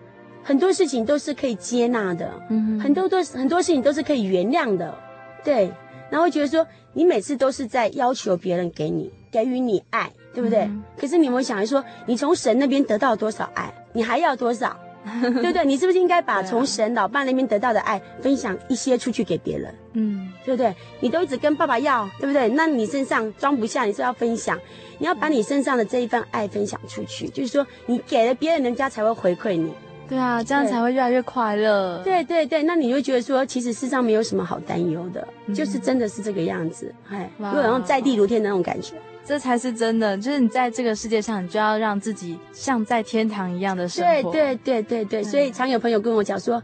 [0.47, 4.97] 嗯很多事情都是可以接纳的，嗯，很多都很多事情都是可以原谅的，
[5.43, 5.71] 对。
[6.09, 10.61] 然后会觉得说，你每次都是在要求别人给你给予你爱，对不对？
[10.61, 14.79] 嗯、可是你有没有想说，你从神那边得到多少爱，你还要多少，
[15.21, 15.65] 对不对？
[15.65, 19.75] 你是不是应该把从神老爸那边得到的爱分享一些出去给别人？
[19.95, 20.73] 嗯，对不对？
[21.01, 22.49] 你都一直跟爸爸要，对不对？
[22.51, 24.57] 那你身上装不下，你是要分享，
[24.99, 29.73] 你要把你身上的这一份爱分享出去，就是说，你给了别人，人家才会回馈你。
[30.09, 32.01] 对啊，这样才会越来越快乐。
[32.05, 38.95] 对对对，那你会觉得说，其实世上没有什么好担忧的，嗯、就是真的是这个样子，哎有那种在地如天的那种感觉，
[39.25, 40.17] 这才是真的。
[40.17, 44.31] 就是你在这个世界上，你就要让自己像在天堂一样的生活。
[44.31, 46.63] 对对对对对，所以常有朋友跟我讲说，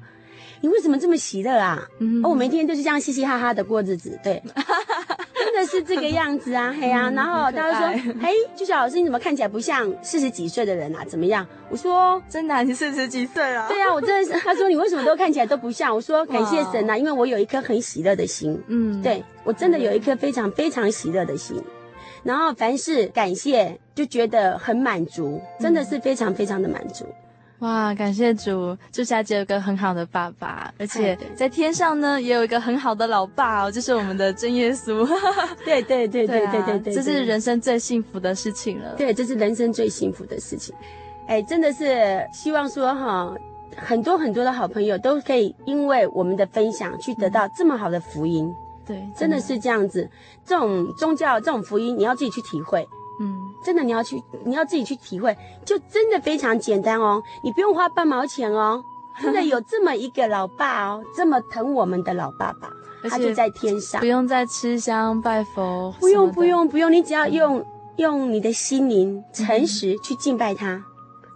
[0.63, 1.87] 你为什么这么喜乐啊？
[1.99, 4.43] 嗯，哦，我每天就是这样嘻嘻哈哈的过日子，对。
[5.45, 11.05] 真的是这个样子啊，嘿啊，然后他就说，嘿，巨小老师，你怎么看起来不像四十几岁的人啊？
[11.07, 11.47] 怎么样？
[11.69, 13.67] 我说，真的，你四十几岁了？
[13.69, 14.41] 对啊，我真的是。
[14.41, 15.95] 他说，你为什么都看起来都不像？
[15.95, 18.59] 我说，感谢神呐，因为我有一颗很喜乐的心。
[18.69, 21.61] 嗯，对，我真的有一颗非常非常喜乐的心，
[22.23, 27.05] 然后凡事感谢，就觉得很满足，真的是非常非常的满足。
[27.63, 35.07] 哇，感谢主，朱小姐有个很好的爸爸，而且在天上呢也有一个很好的老爸哦，就是我们的真耶稣。
[35.65, 38.97] 对对对对对对对，这是人生最幸福的事情了。
[38.97, 40.75] 对，这是人生最幸福的事情。
[41.29, 43.33] 哎，真的是希望说哈，
[43.77, 48.53] 很多很多的好朋友都可以因为我们的分享去得到这么好的福音。
[48.85, 50.11] 对，真的是这样子。
[50.45, 52.85] 这种宗教这种福音，你要自己去体会。
[53.21, 58.83] 嗯，真的，你要去，你要自己去体会，就真的非常简单哦，你不用花半毛钱哦，
[59.23, 62.69] 真的有这么一个老爸哦，这么疼我们的老爸爸，
[63.09, 70.85] 他就在天上，不用再吃香拜佛，不用不用不用，你只要用、嗯、用你的心灵诚实去敬拜他，嗯、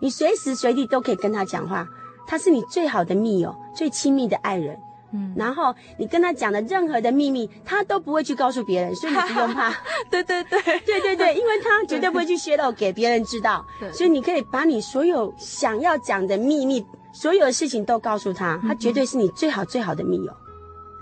[0.00, 1.86] 你随时随地都可以跟他讲话，
[2.26, 4.78] 他是你最好的密友，最亲密的爱人。
[5.12, 9.70] 嗯，然后你跟他讲的任何的秘密，他都不会去告诉别人，所以你不用怕。
[10.10, 20.32] 对对对对对对，因为他绝对不会去泄露给别人知道， 对所以你可以把你所有想要讲的秘密，所有的事情都告诉他，他绝对是你最好最好的密友。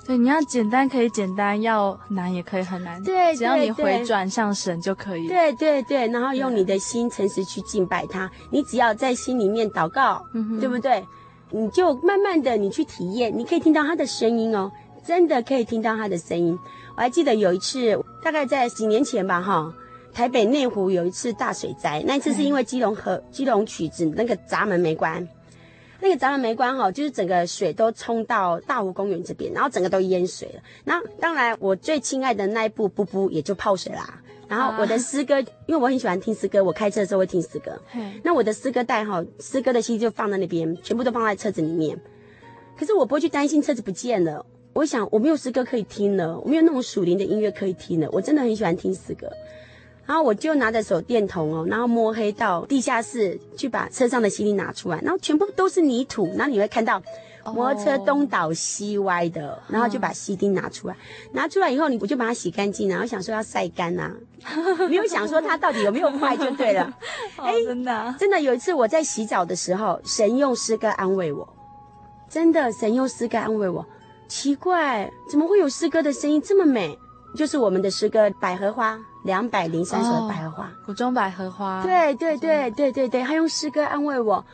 [0.07, 3.03] 对，你要简单可以简单，要难也可以很难。
[3.03, 5.27] 对，只要你回转向神就可以。
[5.27, 11.03] 对对对，然后用你的心诚实去敬拜他，你只要在心里面祷告，嗯、哼对不对？
[11.57, 14.73] 你就慢慢的，你去体验，你可以听到他的声音哦，
[15.05, 16.59] 真的可以听到他的声音。
[16.97, 19.73] 我还记得有一次，大概在几年前吧，哈，
[20.13, 25.29] 台北内湖有一次大水灾，那一次是因为基隆河、基隆曲子那个闸门没关，
[26.01, 30.61] 那个闸门没关哈，就是整个水都冲到大湖公园这边，然后整个都淹水了。
[30.83, 34.21] 那当然，我最亲爱的那一部布布也就泡水啦。
[34.49, 37.73] 然后我的诗歌，因为我很喜欢听诗歌，我开车的时候会听诗歌。
[38.23, 41.99] 那我的诗歌带哈，诗歌的 CD 就放在那边，全部都放在车子里面。
[42.79, 44.45] 可是我不会去担心车子不见了。
[44.73, 48.09] 我想我没有诗歌可以听了，我没有那种属灵的音乐可以听了。
[48.11, 49.31] 我真的很喜欢听诗歌。
[50.07, 57.03] 然后我就拿着手电筒哦，然后摸黑到地下室去把车上的行李拿出来，然后全部都是泥土，然后你会看到。
[57.53, 59.59] 摩托车东倒西歪的，oh.
[59.69, 60.97] 然后就把 CD 拿出来，
[61.33, 64.11] 拿出来以后，你不就把它洗干净，然后想说要晒干呐，
[64.89, 66.93] 没有想说它到底有没有坏就对了。
[67.37, 71.49] 哎、oh, 欸，真的，真的有一次我在洗澡的时候，神用诗歌安慰我，
[72.29, 73.85] 真的，神用诗歌安慰我。
[74.27, 76.99] 奇怪，怎么会有诗歌的声音这么美？
[77.37, 81.83] 就是我们的诗歌《百合花》，两百零三首的百合花，谷中百合花。
[81.83, 84.45] 对对对对对对，他用诗歌安慰我。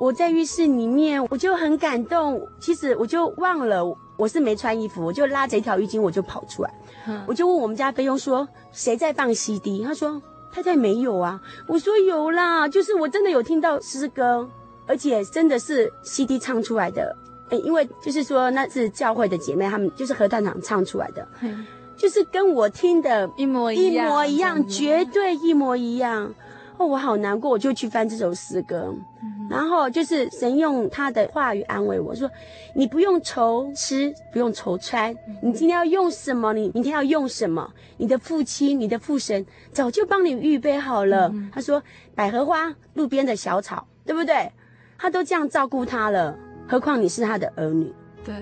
[0.00, 2.48] 我在浴室里面，我就很感动。
[2.58, 3.84] 其实我就忘了
[4.16, 6.72] 我是没穿衣服，我就拉着一条浴巾，我就跑出来。
[7.06, 10.20] 嗯、我就问我们家菲佣说：“谁在放 CD？” 他说
[10.50, 11.38] ：“太太没有啊。”
[11.68, 14.48] 我说：“有啦，就是我真的有听到诗歌，
[14.86, 17.14] 而且真的是 CD 唱出来的。
[17.50, 26.34] 诶，因为就是说那是教会的姐妹，她们就是合唱团唱出来的，嗯、就是跟我听的一模一样，一模一样，绝对一模一样。”
[26.78, 28.94] 哦，我好难过，我就去翻这首诗歌。
[29.22, 32.30] 嗯、然后就是神用他的话语安慰我说
[32.74, 36.52] ：“你不用愁吃，不用愁穿，你今天要用什么？
[36.52, 37.68] 你明天要用什么？
[37.96, 41.28] 你的父亲，你的父神早就帮你预备好了。
[41.34, 41.82] 嗯”他说
[42.14, 44.52] ：“百合花，路边的小草，对不对？
[44.96, 46.38] 他都这样照顾他了，
[46.68, 47.92] 何况你是他的儿女？”
[48.24, 48.34] 对。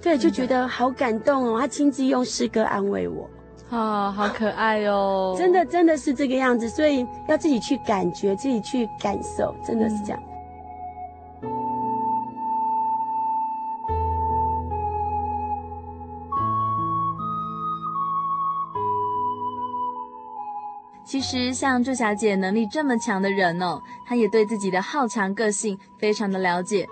[0.00, 3.28] 对，就觉得好感动哦，他亲自用诗歌安慰我，
[3.68, 10.22] 啊，好可爱哦，真的真的是这个样子，所以要自己去感觉，自己去感受，真的是这样。
[21.08, 26.86] 其实像祝小姐能力这么强的人哦，她也对自己的好强个性非常的了解。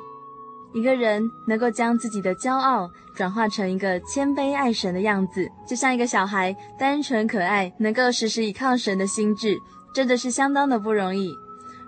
[0.72, 9.58] 一个人能够将自己的骄傲转化成一个谦卑爱神的样子，就像一个小孩单纯可爱，能够时时倚靠神的心智，
[9.94, 11.30] 真的是相当的不容易。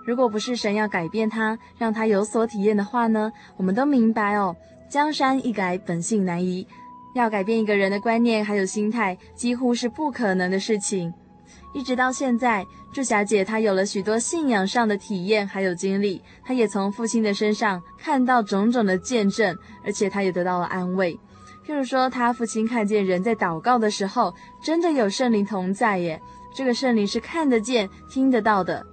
[0.05, 3.31] 如果不是神要改变他，让他有所体验的话呢？
[3.57, 4.55] 我们都明白哦，
[4.87, 6.67] 江山易改，本性难移，
[7.15, 11.11] 要改变一个人的观念还有心态，几乎是不可能的事情。
[11.71, 16.19] 一直到现在，祝小姐她有了许多信仰上的体验，还有经历。
[16.43, 19.55] 她也从父亲的身上看到种种的见证，
[19.85, 21.13] 而且她也得到了安慰。
[21.67, 26.19] 譬如说，她父亲看见人在祷告的时候，真的有圣灵同在耶。
[26.55, 28.83] 这个圣灵是看得见、听得到的。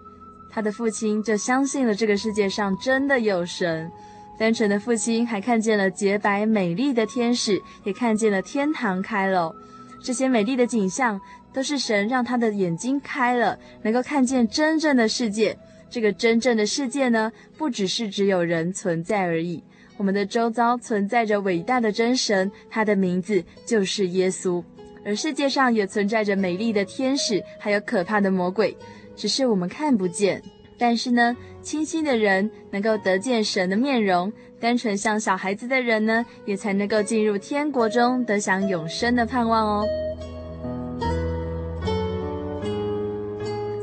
[0.51, 3.91] 她的父亲就相信了这个世界上真的有神。
[4.39, 9.57] 单纯的父亲还看见了洁白美丽的天使，也看见了天堂开了。
[10.03, 11.18] 这些美丽的景象。
[11.57, 15.57] 都是神让他的眼睛开了，能够看见真正的世界。
[15.89, 19.65] 这个真正的世界呢，不只是只有人存在而已。
[19.97, 24.63] 我们的周遭存在着伟大的真神，他的名字就是耶稣。
[25.03, 28.77] 而世界上也存在着美丽的天使，还有可怕的魔鬼，
[29.17, 30.43] 只是我们看不见。
[30.77, 34.31] 但是呢，清新的人能够得见神的面容，
[34.61, 39.87] 单纯像小孩子的人呢，也才能够进入天国中，得享永生的盼望哦。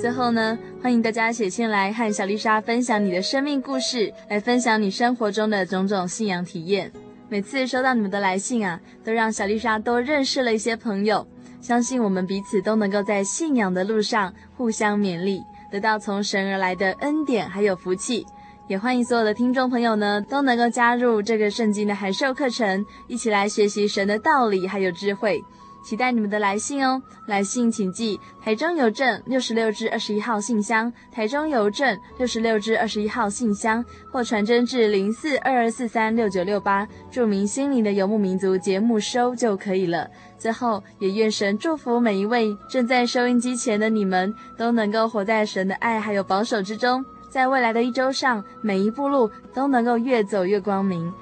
[0.04, 6.92] 最后呢，欢迎大家写信来和小丽莎分享你的生命故事，来分享你生活中的种种信仰体验。
[7.30, 11.26] 每次收到你们的来信啊，都让小丽莎多认识了一些朋友。
[11.62, 15.42] 相信我们彼此都能够在信仰的路上互相勉励，
[15.72, 18.26] 得到从神而来的恩典还有福气。
[18.68, 25.42] 也欢迎所有的听众朋友呢，都能够加入这个圣经的函授课程，一起来学习神的道理还有智慧。
[25.84, 27.02] 期待你们的来信哦！
[27.28, 40.10] 来信请寄台中邮政六十六至二十一号信箱，台中邮政六十六至二十一号信箱，或传真至零四二二四三六九六八，注明“心灵的游牧民族”节目收就可以了。
[40.38, 51.14] 最后，也愿神祝福每一位正在收音机前的你们，都能够活在神的爱还有保守之中，在未来的一周上，每一步路都能够越走越光明。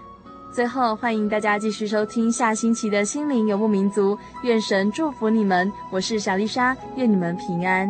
[0.51, 5.71] 最后，欢迎大家继续收听下星期的《心灵游牧民族》，愿神祝福你们。
[5.89, 7.89] 我是小丽莎，愿你们平安。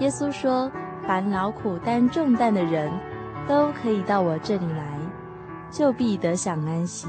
[0.00, 0.70] 耶稣说
[1.08, 2.92] ：“凡劳苦担重担的人。”
[3.46, 4.98] 都可以到我这里来，
[5.70, 7.08] 就必得享安息。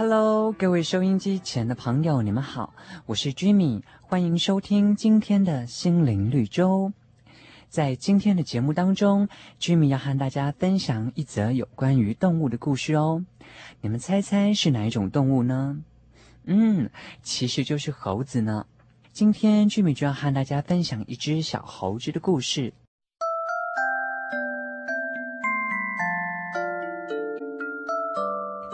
[0.00, 2.72] Hello，各位收音机前的朋友，你们好，
[3.04, 6.94] 我是 Jimmy，欢迎收听今天的心灵绿洲。
[7.68, 9.28] 在今天的节目当中
[9.60, 13.26] ，Jimmy 要和大家分享一则有关于动物的故事哦。
[13.82, 15.78] 你们猜猜是哪一种动物呢？
[16.44, 16.88] 嗯，
[17.22, 18.64] 其实就是猴子呢。
[19.12, 22.72] 今天 Jimmy 就要和大家分享一只小猴子的故事。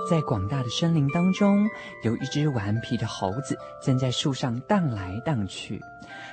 [0.09, 1.68] 在广大的森林当中，
[2.02, 5.80] 有一只顽皮的猴子正在树上荡来荡去。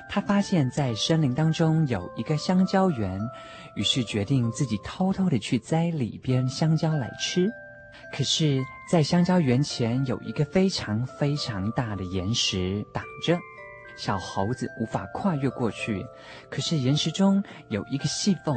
[0.08, 3.20] 他发现，在森林当中有一个香蕉园，
[3.74, 7.50] 于是决定自己偷偷地去摘里边香蕉来吃。
[8.12, 13.36] 可是，在香蕉园前有一个非常非常大的岩石挡着，
[13.96, 16.04] 小猴子无法跨越过去。
[16.48, 18.54] 可是岩石中有一个细缝。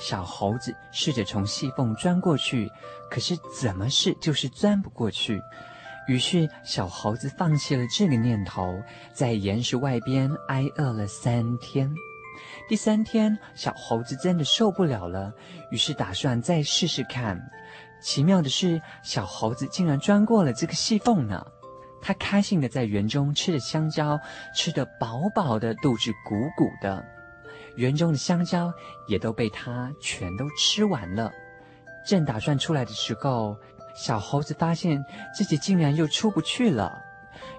[0.00, 2.68] 小猴子试着从细缝钻过去，
[3.10, 5.40] 可是怎么试就是钻不过去。
[6.08, 8.82] 于是小猴子放弃了这个念头，
[9.12, 11.94] 在岩石外边挨饿了三天。
[12.66, 15.32] 第三天，小猴子真的受不了了，
[15.70, 17.38] 于是打算再试试看。
[18.00, 21.44] 奇妙的是，小猴子竟然钻过了这个细缝呢。
[22.00, 24.18] 他开心的在园中吃着香蕉，
[24.54, 27.04] 吃得饱饱的，肚子鼓鼓的。
[27.80, 28.70] 园中的香蕉
[29.06, 31.32] 也都被他全都吃完了。
[32.06, 33.56] 正打算出来的时候，
[33.94, 35.02] 小猴子发现
[35.34, 36.92] 自己竟然又出不去了。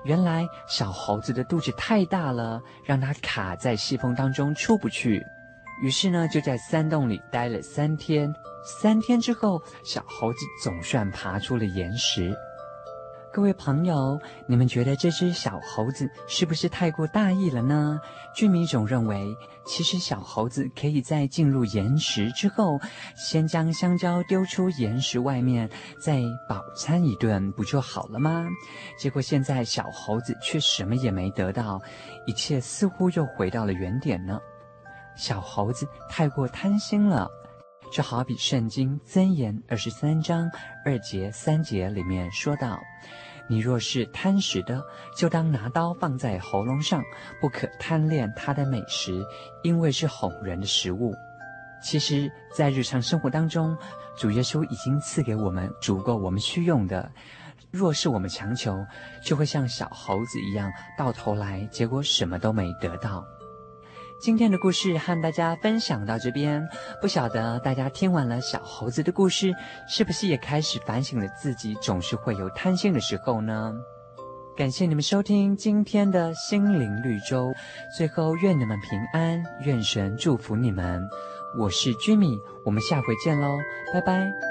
[0.03, 5.23] 原来小猴子的肚子太大了，让它卡在细缝当中出不去。
[5.81, 8.31] 于是呢，就在山洞里待了三天。
[8.63, 12.31] 三天之后，小猴子总算爬出了岩石。
[13.33, 17.97] 各位朋友，你们觉得这只小猴子是不是太过大意了呢？
[18.35, 19.25] 居民总认为，
[19.65, 22.77] 其实小猴子可以在进入岩石之后，
[23.15, 28.45] 先将香蕉丢出岩石外面，再饱餐一顿，不就好了吗？
[28.99, 31.81] 结果现在小猴子却什么也没得到，
[32.25, 34.37] 一切似乎又回到了原点呢。
[35.15, 37.29] 小猴子太过贪心了，
[37.91, 40.49] 就好比圣经箴言二十三章
[40.85, 42.79] 二节三节里面说道。
[43.49, 44.81] 你若是贪食的，
[45.13, 47.03] 就当拿刀放在喉咙上，
[47.41, 49.21] 不可贪恋他的美食，
[49.61, 51.13] 因为是哄人的食物。
[51.83, 53.77] 其实，在日常生活当中，
[54.15, 57.11] 主耶稣已经赐给我们足够我们需用的。
[57.71, 58.85] 若是我们强求，
[59.21, 63.21] 就会像小猴子一样，到头来结果什么都没得到。
[64.21, 66.69] 今天的故事和大家分享到这边，
[67.01, 69.51] 不晓得大家听完了小猴子的故事，
[69.87, 73.73] 是不是也开始反省了自己总是会有贪心的时候呢？
[74.55, 77.51] 感谢你们收听今天的心灵绿洲，
[77.97, 81.01] 最后愿你们平安，愿神祝福你们。
[81.57, 83.57] 我是居米，我们下回见喽，
[83.91, 84.50] 拜拜。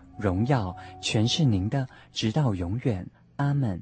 [0.21, 3.05] 荣耀全是您的，直到永远。
[3.37, 3.81] 阿门。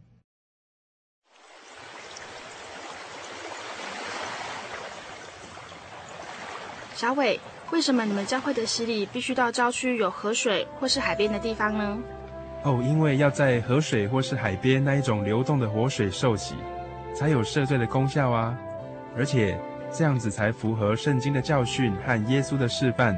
[6.96, 7.40] 小伟，
[7.72, 11.98] 为什么你们教会的洗礼必须到郊区有河水或是海边的地方呢？
[12.64, 16.56] 哦，因为要在河水或是海边那一种流动的活水受洗，
[17.14, 18.58] 才有赦罪的功效啊！
[19.16, 19.58] 而且
[19.92, 23.18] 这样子才符合圣经的教训和耶稣的示范。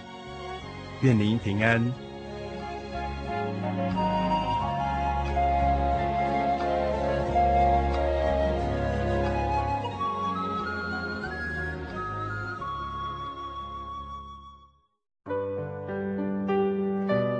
[1.01, 1.83] 愿您平安。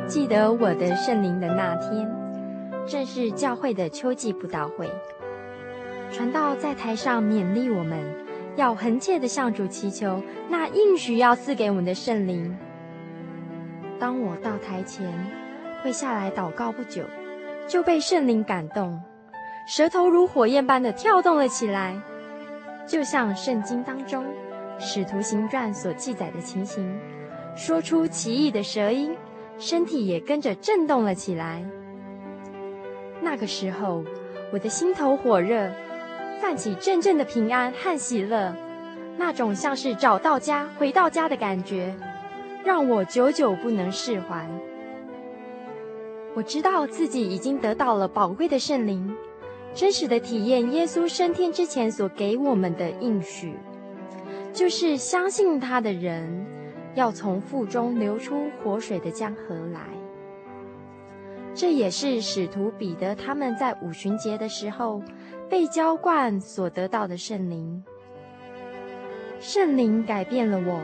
[0.08, 2.10] 记得我的圣灵的那天，
[2.88, 4.90] 正是教会的秋季布道会。
[6.12, 8.04] 传道在台上勉励我们，
[8.56, 12.58] 要恒切地向主祈求那应许要赐给我们的圣灵。
[14.02, 15.14] 当我到台前，
[15.84, 17.04] 跪下来祷告不久，
[17.68, 19.00] 就被圣灵感动，
[19.68, 21.96] 舌头如火焰般的跳动了起来。
[22.88, 24.26] 就像圣经当中
[24.80, 27.00] 《使徒行传》所记载的情形，
[27.56, 29.16] 说出奇异的舌音，
[29.60, 31.64] 身体也跟着震动了起来。
[33.22, 34.04] 那个时候，
[34.52, 35.70] 我的心头火热，
[36.42, 38.52] 泛起阵阵的平安和喜乐，
[39.16, 41.94] 那种像是找到家、回到家的感觉，
[42.64, 44.48] 让我久久不能释怀。
[46.34, 49.16] 我知道自己已经得到了宝贵的圣灵，
[49.74, 53.54] 真实的体验耶稣升天之前所给我们的应许，
[54.54, 56.46] 就是相信他的人，
[56.96, 59.82] 要从腹中流出活水的江河来。
[61.54, 65.04] 这也是使徒彼得他们在五旬节的时候
[65.50, 67.84] 被浇灌所得到的圣灵。
[69.42, 70.80] 圣灵改变了我，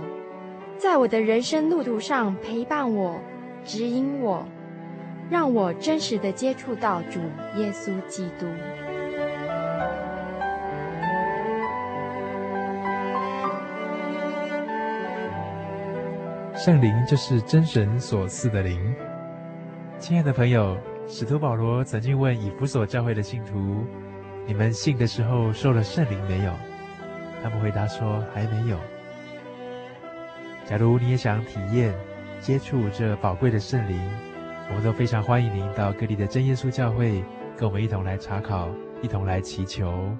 [0.77, 3.19] 在我的人生路途上陪伴我、
[3.65, 4.45] 指引我，
[5.29, 7.19] 让我真实的接触到主
[7.55, 8.45] 耶稣基督。
[16.53, 18.93] 圣灵就是真神所赐的灵。
[19.97, 23.83] 亲爱的朋友，使徒保罗曾经问以弗所教会的信徒
[24.45, 26.53] ：“你们信的时候受了圣灵没有？”
[27.41, 28.77] 他们回答说：“还没有。”
[30.67, 31.93] 假如你也想体验、
[32.41, 33.97] 接触这宝贵的圣灵，
[34.67, 37.23] 我们都非常欢迎您到各地的真耶稣教会，
[37.55, 38.67] 跟我们一同来查考，
[39.01, 40.13] 一同来祈求。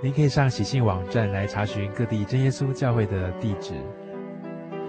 [0.00, 3.74] 您可以上喜信网站来查询各地真耶稣教会的地址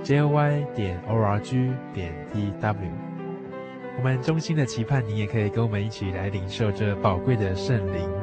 [0.03, 2.75] ：joy 点 org 点 tw。
[3.97, 8.22] 我们衷心的期盼，你也可以跟我们一起来领受这宝贵的圣灵。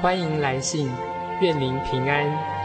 [0.00, 0.88] 欢迎来信，
[1.40, 2.57] 愿您平安。